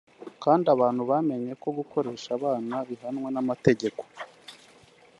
[0.43, 4.01] Kandi abantu bamenye ko gukoresha abana bihanwa n’amategeko